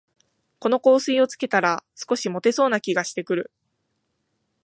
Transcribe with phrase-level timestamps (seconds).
[0.57, 3.51] この香水をつけたら、少しもてそうな気がしてくる